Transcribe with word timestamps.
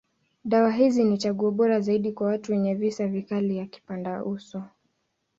Dawa 0.45 0.71
hizi 0.71 1.03
ni 1.03 1.17
chaguo 1.17 1.51
bora 1.51 1.79
zaidi 1.81 2.11
kwa 2.11 2.27
watu 2.27 2.51
wenye 2.51 2.75
visa 2.75 3.07
vikali 3.07 3.57
ya 3.57 3.65
kipandauso. 3.65 4.63